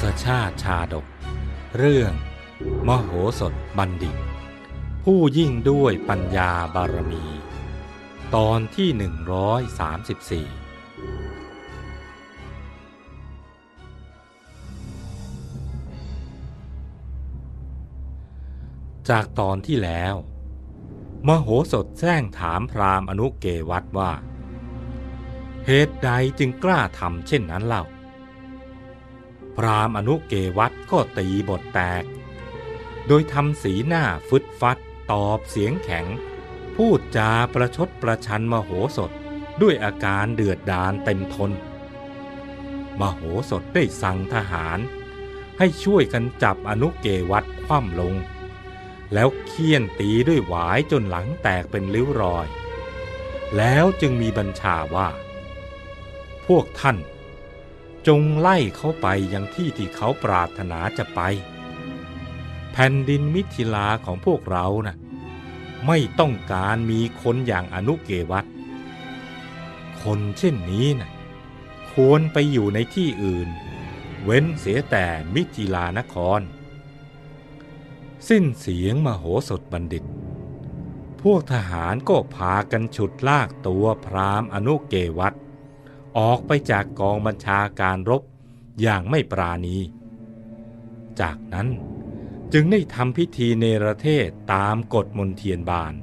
[0.00, 1.06] ศชาติชาดก
[1.78, 2.12] เรื่อง
[2.88, 4.16] มโหสถบัณฑิต
[5.04, 7.24] ผู้ยิ่งด้วยปัญญาบารมี
[8.34, 8.88] ตอนที่
[10.48, 10.66] 134
[19.08, 20.14] จากตอนที่แล้ว
[21.26, 24.12] มโหสถแจ้งถามพราหมณ์อนุเกวัตว่า
[25.66, 27.84] เหตุใดจึงกล้าทำเช่นนั้นเล่า
[29.56, 32.04] พราหมณ์อนุเกวัตก็ตีบทแตก
[33.06, 34.78] โดยทำสีหน้าฟึดฟัด
[35.12, 36.06] ตอบเสียงแข็ง
[36.76, 39.10] พูดจาประชดประชันมโหสถ
[39.62, 41.50] ด้วยอาการเดือดดาลเต็มทน
[43.00, 43.20] มโห
[43.50, 44.78] สถได้สั่งทหาร
[45.58, 48.14] ให้ช่วยกันจับอนุเกวัตคว่ำลง
[49.14, 52.46] แล้วเคี่ยนตีด้วยหวายจนหลังแตกเป็นริ้วรอย
[53.56, 55.08] แล้วจึงมีบัญชาว่า
[56.46, 56.96] พวกท่าน
[58.06, 61.20] จงไล่เขาไปยังที่ที่เขาปรารถนาจะไป
[62.72, 64.96] แผ่นดินมิถิลาของพวกเรานะ่ะ
[65.86, 68.44] ไม่ต้องการมีคนอย่างอนุเกวัต
[70.02, 71.10] คนเช่นนี้นะ่ะ
[71.92, 73.48] ควรไปอยู่ในที่อื่น
[74.24, 76.40] เว้นเสียแต่มิถิลานคร
[78.28, 80.04] สิ้นเสียงมโหสถบัณฑิต
[81.22, 85.34] พวกทหารก็พากันฉุดลากตัวพราหมณ์อนุเกวัต
[86.18, 88.22] ออกไปจากกองบัญชาการรบ
[88.80, 89.76] อย่างไม่ปราณี
[91.20, 91.68] จากนั้น
[92.52, 95.94] จึงได้ทำพิธีเนรเทศตามกฎมนเทียนบาน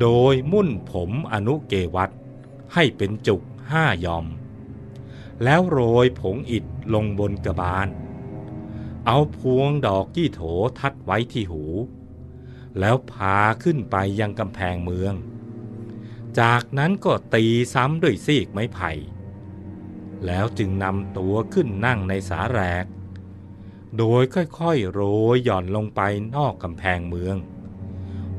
[0.00, 2.10] โดยมุ่นผมอนุเกวัต
[2.74, 4.26] ให้เป็นจุกห้ายอม
[5.44, 7.88] แล้วโรยผงอิฐลงบนกระบาล
[9.06, 10.40] เอาพวงดอกยี่โถ
[10.78, 11.64] ทัดไว้ที่หู
[12.78, 15.14] แล้วพาขึ้นไปยังกำแพงเมือง
[16.40, 17.44] จากนั้นก็ตี
[17.74, 18.90] ซ้ำด้วยซีกไม้ไผ่
[20.26, 22.84] แล้วจึงนำตัวขึ้นนั่งในสาแรก
[23.98, 25.00] โดยค่อยๆ โร
[25.34, 26.00] ยหย่อนลงไป
[26.36, 27.36] นอกกำแพงเมือง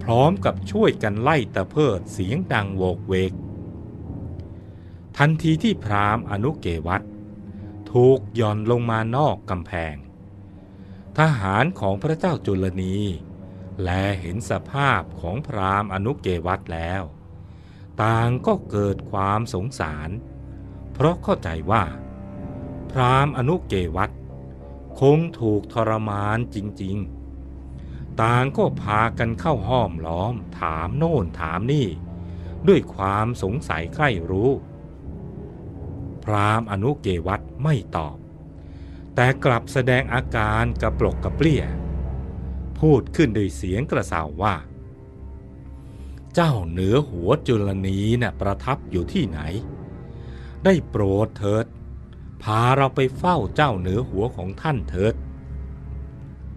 [0.03, 3.33] พร้อมกับช่วยกันไล่ตะเพิดเสียงดังโวกเวก
[5.17, 7.03] ทันทีที่พราหมณ์อนุเกวัต
[7.91, 9.95] ถูกหย่อนลงมานอกกำแพง
[11.17, 12.95] ทหารของพระเจ้าจุลนี
[13.81, 13.89] แล
[14.19, 17.01] เห็นสภาพของพราหมณ์อนุเกวัตแล้ว
[18.03, 20.09] ต่างก็เกิดความสงสาร
[20.93, 21.83] เพราะเข้าใจว่า
[22.91, 24.11] พรามอนุเกวัต
[24.99, 26.97] คงถูกทรมานจริง
[27.59, 31.87] ๆ ต่างก็พากันเข้าห้อมล้อมถามโน่นถามนี่
[32.67, 34.51] ด้วยความสงสัยใคร่รู้
[36.23, 38.17] พรามอนุเกวัตไม่ตอบ
[39.15, 41.63] แต่กลับแสดงอาการกระปลกกระเปรี้ย
[42.79, 44.55] พูดขึ้นด้วยเสียงกระสาว่า
[46.35, 49.39] เจ้าเหนือหัวจุลนีนะ่ะประทับอยู่ที่ไหน
[50.63, 51.65] ได้โปรดเถิด
[52.43, 55.15] พาเราไปเฝ้าเจ้าเหนือหัวของท่านเถิด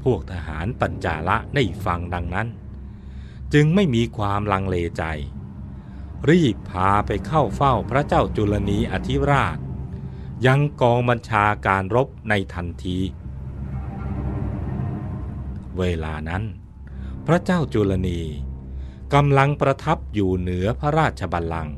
[0.03, 2.49] พวกทหารปัญจาละได้ฟังดังนั้น
[3.53, 5.05] จึงไม่มีความลังเลใจ
[6.31, 9.59] รีบพาไปเข้าเฝ้าพระเจ้าจุลนีอธิราช
[10.47, 12.99] ยังกองบัญชาการรบในทันที
[15.79, 16.43] เวลานั้น
[17.27, 18.21] พระเจ้าจุลนี
[19.15, 21.77] กำลังประทับอยู่เหนือพระราชบัลลังก์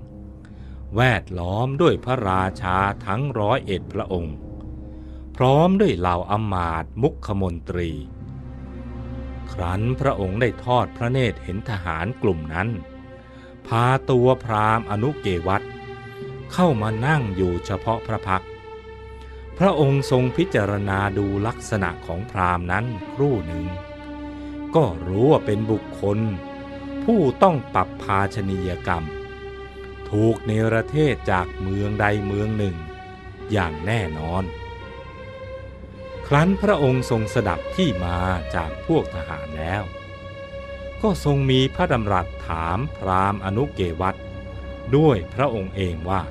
[0.96, 2.76] แวดล้อมด้วยพระราชา
[3.06, 4.36] ทั้งร้อยเอ็ดพระองค์
[5.36, 7.90] พร้อมด้วยเหล่าอมาตมุขมนตรี
[9.52, 12.68] ครั้นพระองค์ได้ทอดพระเนตรเห็นทหารกลุ่มนั้น
[13.66, 15.62] พาตัวพราหมณ์อนุเกวัต
[16.52, 18.44] เข้ามานั่งอยู่เฉพาะพระพัก
[19.58, 23.66] พระองค์ทรงพิจารณาดูลักษณะของพราหมณ์นั้นครู่หนึ่ง
[24.74, 26.20] ก็รู้ว่าเป็นบุคคล
[27.04, 29.04] ผู้ต้องปรับภาชนียกรรม
[30.10, 32.76] ถูกเนรเทศจากเมืองใดเมืองหนึ่ง
[33.52, 34.44] อย่างแน่นอน
[36.26, 38.18] ครั้นพระองค์ทรงสดับที่มา
[38.54, 39.82] จากพวกทหารแล้ว
[41.02, 44.16] ก็ทรงมีพระดำรัสถามพรามอนุเกวัต
[44.96, 46.22] ด้วยพระองค์เองว่า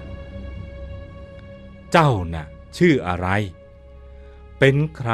[1.92, 3.28] เจ้าน่ะชื่ออะไร
[4.60, 5.12] เป็นใคร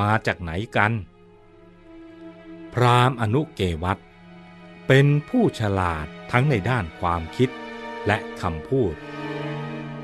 [0.00, 0.92] มาจากไหนกัน
[2.74, 3.98] พรามอนุเกวัต
[4.86, 7.50] เป็นผู้ฉลาดทั้งในด้านความคิด
[8.06, 8.94] และคำพูด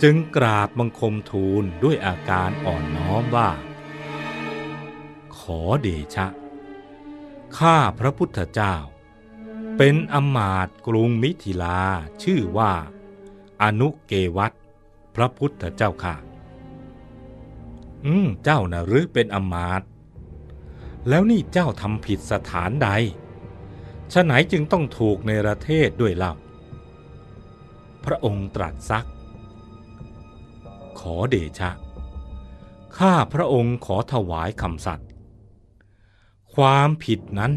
[0.02, 3.50] จึงกราบบังคมทูลด้วยอาการอ่อนน้อมว่า
[5.38, 6.26] ขอเดชะ
[7.58, 8.74] ข้าพระพุทธเจ้า
[9.76, 11.80] เป็นอมาตกรุงมิถิลา
[12.22, 12.72] ชื่อว่า
[13.62, 14.52] อนุเกวัต
[15.14, 16.16] พระพุทธเจ้าค่ะ
[18.04, 19.82] อืม เจ้านะหรือเป็นอมาต
[21.08, 22.88] แล้วนี่เจ้าทำผิดสถานใด
[24.12, 26.32] ฉะไหนจึงต้องถูกในประเทศด้วยเล่า
[28.04, 29.08] พระองค์ตรัสซัก
[31.00, 31.70] ขอเดชะ
[32.98, 35.08] ข้าพระองค์ขอถวายคำสัตย์
[36.54, 37.52] ความผิดนั้น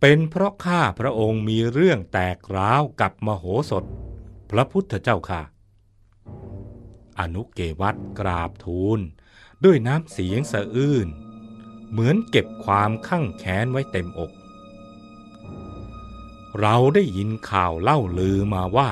[0.00, 3.84] เป็นเพราะข้าพระองค์มีเรื่องแตกร้าวกับมโหสถ
[4.50, 5.42] พระพุทธเจ้าค่ะ
[7.20, 9.00] อนุเกวัตกราบทูล
[9.64, 11.08] ด้วยน้ำเสียงสะอื้น
[11.90, 14.32] เหมือนเก็บความข้างแค้นไว้เต็มอก
[16.60, 18.90] เราได้ยินข่าวเล่าลือมาว่า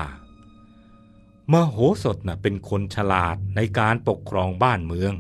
[1.53, 5.13] มโหสถน่ะเป็นคนฉลาดในการปกครองบ้านเมือง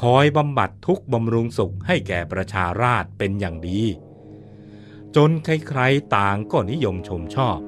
[0.00, 3.82] คอยบำบัดทุกบำรุงสุขให้แก่ประชาราษฎรเป็นอย่างดี
[5.16, 7.58] จนใครๆต่างก็นิยมชมชอบ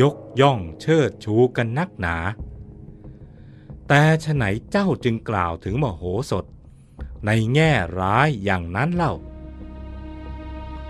[0.00, 2.16] ยกย่องเชิดชูกันนักหนา
[3.88, 6.44] แต่ฉไหนเจ้าจึงกล่าวถึงมโหสถ
[7.26, 9.14] ในแง่ร้ายอย่างนั้นเล่า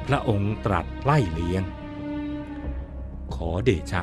[0.07, 1.63] พระองค์ตรัสไล่เลียง
[3.35, 4.03] ขอเดชะ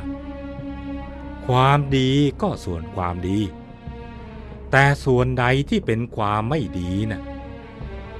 [1.46, 2.12] ความดี
[2.42, 3.40] ก็ส่วนความดี
[4.72, 7.22] แต่ส่วนใดที่เป็นความไม่ดีน่ะ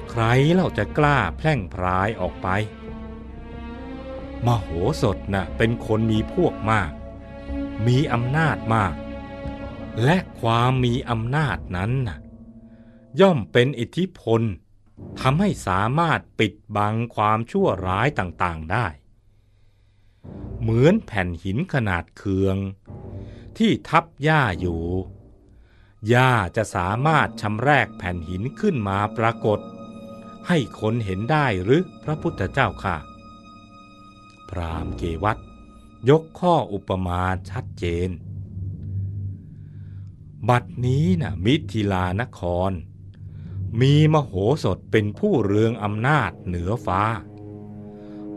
[0.10, 2.48] ใครเราจะกล้าแพร่งพรายออกไป
[4.46, 4.68] มโห
[5.02, 6.92] สถน่ะเป็นคนมีพวกมาก
[7.88, 8.94] มีอำนาจมาก
[10.04, 12.18] และความมีอำนาจนั้นน่ะ
[13.20, 14.42] ย่อมเป็นอิทธิพล
[15.22, 18.88] ทำให้สามารถปิดบังความชั่วร้ายต่างๆได้
[20.62, 22.58] เหมือนแผ่นหินขนาดเคือง
[23.58, 24.84] ที่ทับหญ้าอยู่
[26.08, 29.60] หญ้าจะสามารถชำแรกแผ่นหินขึ้นมาปรากฏ
[30.48, 32.98] ให้คนเห็นได้หรือพระพุทธเจ้าค่ะ
[34.50, 35.38] พรามเกวัต
[36.10, 38.10] ยกข้ออุปมาชัดเจน
[40.50, 42.72] บัดนี้นะ่ะมิถิลานคร
[43.82, 44.34] มีมโห
[44.64, 47.02] สถเป็นผู้เรืองอำนาจเหนือฟ้า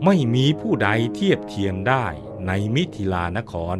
[0.05, 2.05] ไม่มีผู้ใดเทียบเทียมได้
[2.47, 3.77] ในมิถิลานคร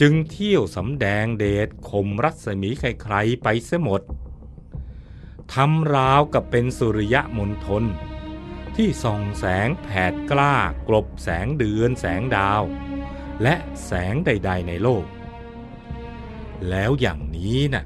[0.00, 4.02] จึงเที่ยวสำแดงเดชข่มรัศมีใครๆไปเสียหมด
[5.54, 7.84] ทำราวกับเป็นสุริยะมณฑล
[8.76, 10.56] ที่ส่องแสงแผดกล้า
[10.88, 12.62] กลบแสงเดือนแสงดาว
[13.42, 13.54] และ
[13.86, 15.04] แสงใด ๆ ในโลก
[16.70, 17.84] แล้วอย่างนี้นะ่ะ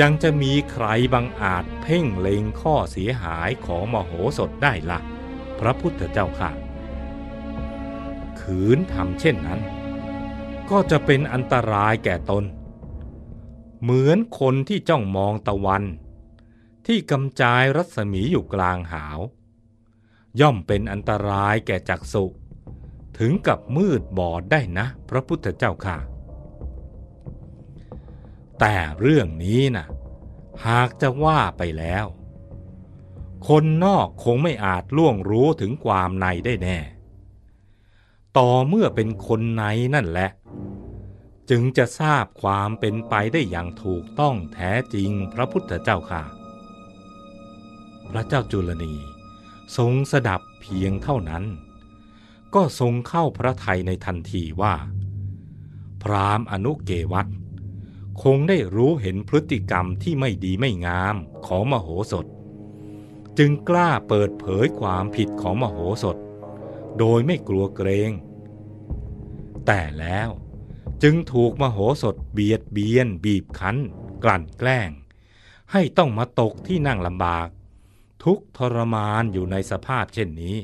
[0.00, 5.00] ยังจะมีใครบังอาจเพ่งเล็งข้อเสียหายของมโหสถได้ละ่ะ
[5.60, 6.50] พระพุทธเจ้าค่ะ
[8.40, 9.60] ขืนทำเช่นนั้น
[10.70, 12.44] ก็จะเป็นอันตรายแก่ตน
[13.82, 15.82] เหมือนคนที่จ้องมองตะวัน
[16.86, 19.18] ที่กำจายรัศมีอยู่กลางหาว
[20.40, 22.24] ย่อมเป็นอันตรายแก่จักสุ
[23.18, 25.96] ถึงกับมืดบอดได้นะ พระพุทธเจ้าค่ะ
[28.60, 29.86] แต่เรื่องนี้นะ่ะ
[30.66, 32.06] หากจะว่าไปแล้ว
[33.48, 36.78] คนนอกคงไม่อาจล่วงรู้ถึงความในได้แน่
[38.36, 39.64] ต่อเมื่อเป็นคนใน
[39.94, 40.30] นั่นแหละ
[41.50, 46.22] จึงจะทราบความเป็นไปได้อย่างถูกต้องแท้จริงพระพุทธเจ้าค่ะ
[48.10, 48.94] พระเจ้าจุลนี
[49.76, 51.44] ทรงสดับเพียงเท่านั้น
[52.54, 54.74] ก็ทรงเข้าพระทัยในทันทีว่า
[56.02, 57.26] พรามอนุเกวัต
[58.22, 61.16] คงได้รู้เห็นพฤติกรรมที่ไม่ดีไม่งาม
[61.46, 62.26] ของมโหสถ
[63.38, 66.16] จึงกล้าเปิดเผยความผิดของมโหสถ
[66.98, 68.10] โดยไม่กลัวเกรง
[69.66, 70.28] แต่แล้ว
[71.02, 73.76] จึงถูกมโหสถเบียดเบียน บีบคั้น
[74.24, 74.90] กลั่นแกล้ง
[75.72, 77.48] ให้ต้องมาตกที่นั่งลำบาก
[78.24, 80.56] ทุกทรมานอยู่ในสภาพเช่นนี้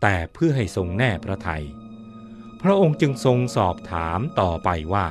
[0.00, 1.64] แต่เพื่อให้ทรงแน่พระไทย
[2.62, 5.06] พระองค์จึงทรงสอบถามต่อไปว่า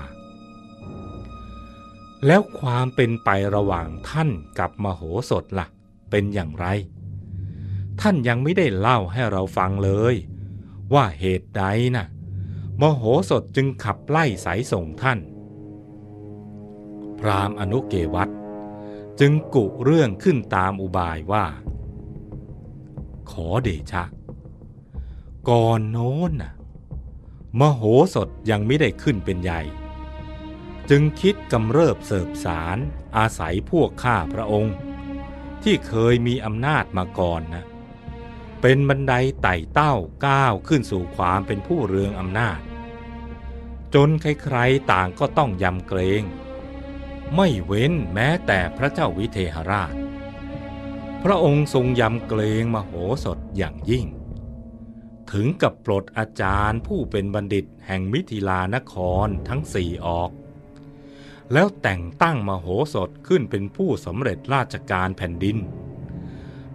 [2.28, 5.68] แล้วความเป็นไประหว่างท่านกับมโหสถละ่ะ
[6.10, 6.66] เป็นอย่างไร
[8.02, 10.16] ท่านยังไม่ได้เล่าให้เราฟังเลย
[10.94, 11.64] ว่าเหตุใด
[11.96, 12.08] นะ่ะ
[12.82, 15.20] มโหสถจึงขับไล่สายส่งท่าน
[17.20, 18.30] พรามอนุเกวัต
[19.20, 21.46] จึงกุเรื่องขึ้นตามอุบายว่า
[23.32, 24.04] ขอเดชะ
[25.50, 26.54] ก่อนโน้นน่ะ
[27.60, 27.82] มโห
[28.16, 29.62] สถยังไม่ได้ขึ้นเป็นใหญ่
[30.94, 32.78] จึงคิดกำเริบเสบสาร
[33.18, 34.76] อาศัยพวกข้าพระองค์
[35.64, 37.66] ที่เคยมีอำนาจมาก่อนนะ
[38.62, 39.94] เป็นบันไดไต่เต้า
[40.26, 42.60] ก้าวขึ้นสู่ความเป็นผู้เรืองอำนาจ
[43.94, 46.24] จนใครๆต่างก็ต้องยำเกรง
[47.36, 49.94] ไม่เว้นแม้แต่พระเจ้าวิเทหราช
[51.24, 52.92] พระองค์ทรงยำเกรงมโห
[53.24, 54.06] สถอย่างยิ่ง
[55.32, 58.94] ถึงกับปลดอาจารย์ผู้เป็นบัณฑิตแห่งมิถิลานค
[59.26, 60.32] รทั้งสี่ออก
[61.54, 65.58] แล้วแต่งตั้งมโหสถขึ้นเป็นผู้สำเร็จราชการแผ่นดิน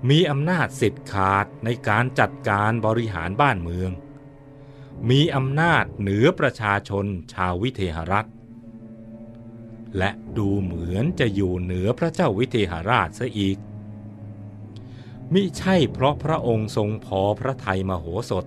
[0.08, 3.90] มีอำนาจสิทธิ์ขาดในการจัดการบริหารบ้านเมือง
[5.10, 8.28] มีอำนาจเหนือประชาชนชาววิเทหรัฐ
[9.98, 13.58] และดูเหมือนจะอยู่เหนือพระเจ้าวิเทหราชซะอีก
[15.32, 18.44] มิใช่เพราะพระองค์ทรงพอพระทัยมโหสถ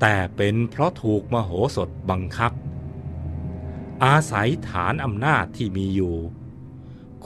[0.00, 2.52] แต่เป็นเพราะถูกมโหสถบังคับ
[4.04, 6.16] อาศัยฐานอำนาจที่มีอยู่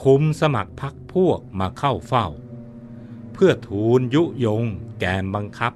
[0.03, 2.27] คุมสมัครพักพวกมาเข้าเฝ้า
[3.33, 4.63] เพื่อทูลยุยง
[4.99, 5.73] แกมบังคับ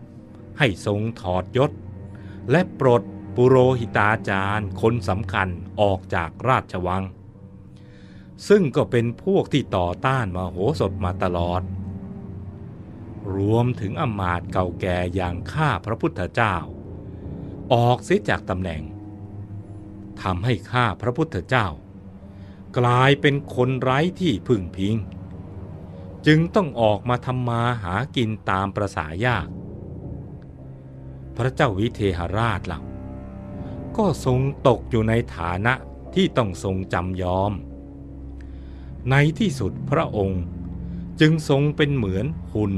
[0.57, 1.71] ให้ทรงถอดยศ
[2.51, 3.03] และปลด
[3.35, 5.47] ปุโรหิตาจารย์คนสำคัญ
[5.81, 7.03] ออกจากราชวัง
[8.47, 11.61] ซึ่งก็เป็นพวกที่ต่อต้านมาโหสถมาตลอด
[13.35, 16.55] รวมถึงอมาตย์เก่าแก่อย่างข้าพระพุทธเจ้า
[17.73, 18.81] ออกเสียจากตำแหน่ง
[20.23, 21.67] ทำให้ข้าพระพุทธเจ้า
[22.77, 24.95] กลายเป็นคนไร้ที่พึ่งพิง
[26.27, 29.47] จึงต้องออกมาทำมาหากินตามประสายาก
[31.37, 32.81] พระเจ้าวิเทหราชเล่า
[33.97, 35.73] ก็ทรงตกอยู่ในฐานะ
[36.15, 37.53] ที่ต้องทรงจำยอม
[39.09, 40.43] ในที่สุดพระองค์
[41.19, 42.73] จึงทรงเป็นเหมือนหุ่น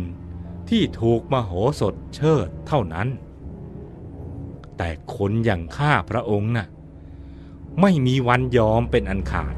[0.70, 3.08] ที่ถูกมโหสถเชิดเท่านั้น
[4.78, 6.68] แต่คนอย่างข้าพระองค์น่ะ
[7.80, 9.56] ไม่มีวันยอมเป็นอันขาด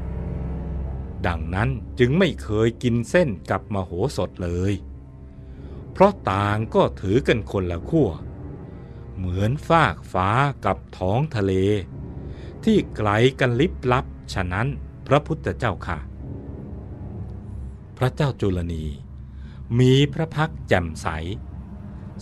[1.26, 1.68] ดังนั้น
[1.98, 4.72] จึงไม่เคยกินเส้นกับมโหสถเลย
[5.92, 8.10] เพราะต่างก็ถือกันคนละขั้ว
[9.16, 10.28] เหมือนฟากฟ้า
[10.64, 11.52] กับท้องทะเล
[12.64, 14.04] ที่ไกลกันลิบลับ
[14.34, 14.66] ฉะนั้น
[15.06, 15.98] พระพุทธเจ้าค่ะ
[17.98, 18.86] พระเจ้าจุลนี
[19.78, 21.08] มีพระพักแจ่มใส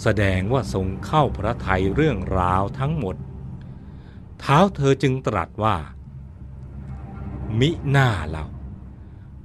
[0.02, 3.16] แสดงว่าทรงเข้าพระทัยเรื่องราวทั้งหมด
[4.44, 5.76] เท้าเธอจึงตรัสว่า
[7.60, 8.44] มิหน้าเรา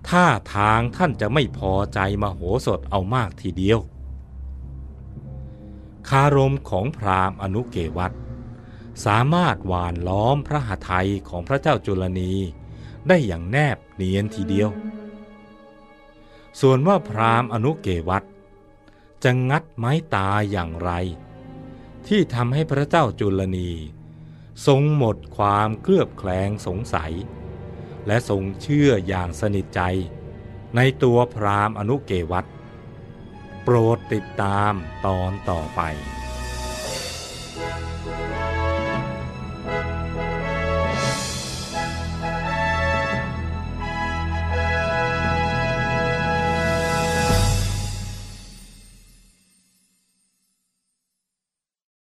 [0.10, 0.26] ท่า
[0.56, 3.80] ทางท่านจะไม่พอใจมโหสถเอามากทีเดียว
[6.10, 8.14] คารมของพราหมณ์อนุเกวัต
[9.06, 12.34] สามารถหวานล้อมพระหทัยของพระเจ้าจุลนี
[13.08, 14.70] ได้อย่างแนบเนียนทีเดียว
[16.62, 18.24] ส่วนว่าพราหมณ์อนุเกวัต
[19.24, 20.92] จะงัดไม้ตาอย่างไร
[22.08, 23.70] ที่ทำให้พระเจ้าจุลนี
[24.66, 27.14] ทรงหมดความเคลือบแคลงสงสัย
[28.08, 29.82] และทรงเชื่ออย่างสนิทใจ
[30.76, 32.46] ในตัวพราหมณ์อนุเกวัต
[33.64, 34.74] โปรดติดตาม
[35.06, 35.82] ตอนต่อไป